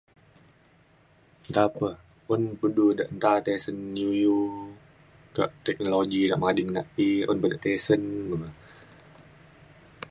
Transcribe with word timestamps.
nta 1.51 1.63
pe 1.77 1.87
un 2.33 2.41
un 2.63 2.71
du 2.77 2.85
da 3.21 3.31
tisen 3.45 3.77
iu 4.01 4.11
iu 4.23 4.37
kak 5.35 5.51
teknologi 5.65 6.21
yak 6.29 6.39
mading 6.43 6.69
na 6.75 6.81
e 7.07 7.07
un 7.31 7.37
be 7.41 7.49
tisen 7.63 8.03
me 8.39 8.47